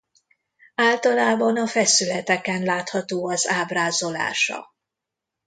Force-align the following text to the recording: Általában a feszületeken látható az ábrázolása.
Általában 0.75 1.57
a 1.57 1.67
feszületeken 1.67 2.63
látható 2.63 3.29
az 3.29 3.47
ábrázolása. 3.47 4.73